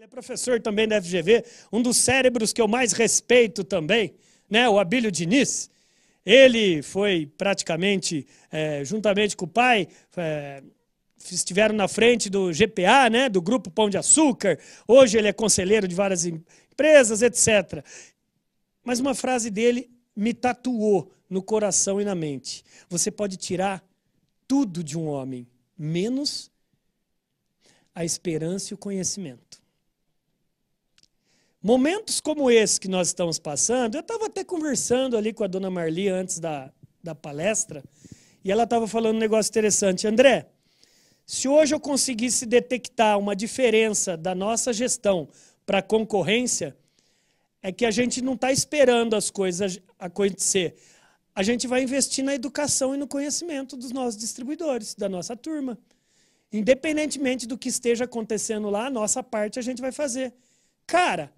Ele 0.00 0.06
é 0.06 0.08
professor 0.08 0.58
também 0.58 0.88
da 0.88 0.98
FGV, 0.98 1.44
um 1.70 1.82
dos 1.82 1.98
cérebros 1.98 2.54
que 2.54 2.60
eu 2.62 2.66
mais 2.66 2.92
respeito 2.92 3.62
também, 3.62 4.14
né? 4.48 4.66
o 4.66 4.78
Abílio 4.78 5.12
Diniz. 5.12 5.68
Ele 6.24 6.80
foi 6.80 7.26
praticamente, 7.36 8.26
é, 8.50 8.82
juntamente 8.82 9.36
com 9.36 9.44
o 9.44 9.48
pai, 9.48 9.86
é, 10.16 10.62
estiveram 11.30 11.74
na 11.74 11.86
frente 11.86 12.30
do 12.30 12.50
GPA, 12.50 13.10
né? 13.10 13.28
do 13.28 13.42
Grupo 13.42 13.70
Pão 13.70 13.90
de 13.90 13.98
Açúcar. 13.98 14.58
Hoje 14.88 15.18
ele 15.18 15.28
é 15.28 15.34
conselheiro 15.34 15.86
de 15.86 15.94
várias 15.94 16.24
empresas, 16.24 17.20
etc. 17.20 17.84
Mas 18.82 19.00
uma 19.00 19.14
frase 19.14 19.50
dele 19.50 19.90
me 20.16 20.32
tatuou 20.32 21.12
no 21.28 21.42
coração 21.42 22.00
e 22.00 22.06
na 22.06 22.14
mente. 22.14 22.64
Você 22.88 23.10
pode 23.10 23.36
tirar 23.36 23.84
tudo 24.48 24.82
de 24.82 24.96
um 24.96 25.08
homem, 25.08 25.46
menos 25.76 26.50
a 27.94 28.02
esperança 28.02 28.72
e 28.72 28.74
o 28.74 28.78
conhecimento. 28.78 29.60
Momentos 31.62 32.20
como 32.22 32.50
esse 32.50 32.80
que 32.80 32.88
nós 32.88 33.08
estamos 33.08 33.38
passando, 33.38 33.94
eu 33.94 34.00
estava 34.00 34.26
até 34.26 34.42
conversando 34.42 35.14
ali 35.14 35.30
com 35.30 35.44
a 35.44 35.46
dona 35.46 35.68
Marli 35.68 36.08
antes 36.08 36.38
da, 36.38 36.72
da 37.02 37.14
palestra, 37.14 37.84
e 38.42 38.50
ela 38.50 38.62
estava 38.62 38.88
falando 38.88 39.16
um 39.16 39.20
negócio 39.20 39.50
interessante. 39.50 40.06
André, 40.06 40.48
se 41.26 41.46
hoje 41.46 41.74
eu 41.74 41.78
conseguisse 41.78 42.46
detectar 42.46 43.18
uma 43.18 43.36
diferença 43.36 44.16
da 44.16 44.34
nossa 44.34 44.72
gestão 44.72 45.28
para 45.66 45.78
a 45.78 45.82
concorrência, 45.82 46.74
é 47.62 47.70
que 47.70 47.84
a 47.84 47.90
gente 47.90 48.22
não 48.22 48.32
está 48.32 48.50
esperando 48.50 49.14
as 49.14 49.30
coisas 49.30 49.78
acontecer. 49.98 50.76
A 51.34 51.42
gente 51.42 51.66
vai 51.66 51.82
investir 51.82 52.24
na 52.24 52.34
educação 52.34 52.94
e 52.94 52.98
no 52.98 53.06
conhecimento 53.06 53.76
dos 53.76 53.92
nossos 53.92 54.18
distribuidores, 54.18 54.94
da 54.94 55.10
nossa 55.10 55.36
turma. 55.36 55.78
Independentemente 56.50 57.46
do 57.46 57.58
que 57.58 57.68
esteja 57.68 58.04
acontecendo 58.04 58.70
lá, 58.70 58.86
a 58.86 58.90
nossa 58.90 59.22
parte 59.22 59.58
a 59.58 59.62
gente 59.62 59.82
vai 59.82 59.92
fazer. 59.92 60.32
Cara, 60.86 61.30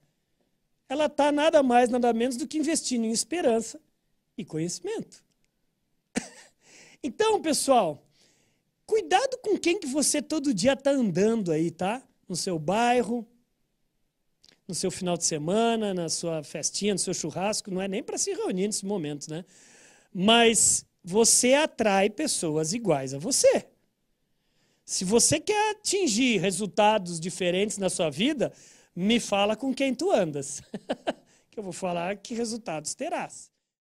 ela 0.92 1.06
está 1.06 1.32
nada 1.32 1.62
mais, 1.62 1.88
nada 1.88 2.12
menos 2.12 2.36
do 2.36 2.46
que 2.46 2.58
investindo 2.58 3.04
em 3.04 3.10
esperança 3.10 3.80
e 4.36 4.44
conhecimento. 4.44 5.24
então, 7.02 7.40
pessoal, 7.40 8.06
cuidado 8.84 9.38
com 9.38 9.58
quem 9.58 9.80
que 9.80 9.86
você 9.86 10.20
todo 10.20 10.52
dia 10.52 10.74
está 10.74 10.90
andando 10.90 11.50
aí, 11.50 11.70
tá? 11.70 12.02
No 12.28 12.36
seu 12.36 12.58
bairro, 12.58 13.26
no 14.68 14.74
seu 14.74 14.90
final 14.90 15.16
de 15.16 15.24
semana, 15.24 15.94
na 15.94 16.08
sua 16.10 16.42
festinha, 16.42 16.92
no 16.92 16.98
seu 16.98 17.14
churrasco, 17.14 17.70
não 17.70 17.80
é 17.80 17.88
nem 17.88 18.02
para 18.02 18.18
se 18.18 18.32
reunir 18.32 18.66
nesse 18.66 18.84
momento, 18.84 19.30
né? 19.30 19.44
Mas 20.12 20.84
você 21.02 21.54
atrai 21.54 22.10
pessoas 22.10 22.74
iguais 22.74 23.14
a 23.14 23.18
você. 23.18 23.66
Se 24.84 25.06
você 25.06 25.40
quer 25.40 25.70
atingir 25.70 26.38
resultados 26.38 27.18
diferentes 27.18 27.78
na 27.78 27.88
sua 27.88 28.10
vida, 28.10 28.52
me 28.94 29.20
fala 29.20 29.54
com 29.56 29.74
quem 29.74 29.94
tu 29.94 30.10
andas, 30.10 30.62
que 31.50 31.58
eu 31.58 31.62
vou 31.62 31.72
falar 31.72 32.16
que 32.16 32.34
resultados 32.34 32.94
terás. 32.94 33.51